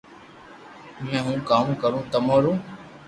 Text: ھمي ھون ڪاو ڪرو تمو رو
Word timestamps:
ھمي 0.97 1.19
ھون 1.25 1.37
ڪاو 1.49 1.67
ڪرو 1.81 1.99
تمو 2.11 2.35
رو 2.43 2.53